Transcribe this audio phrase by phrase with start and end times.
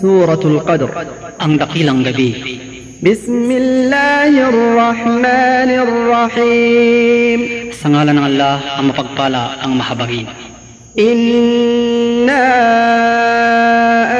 [0.00, 0.90] سورة القدر.
[1.44, 2.30] أم دقيلا جبي
[3.02, 7.40] بسم الله الرحمن الرحيم.
[7.82, 10.26] سنالا الله أم فقبالا أم محبين
[10.98, 12.46] إنا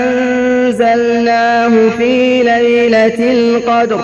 [0.04, 4.00] أنزلناه في ليلة القدر.